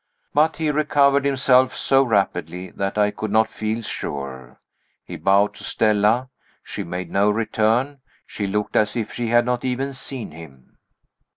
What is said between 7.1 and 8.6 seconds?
no return; she